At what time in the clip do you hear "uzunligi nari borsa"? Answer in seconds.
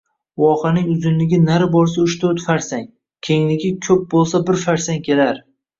0.93-2.01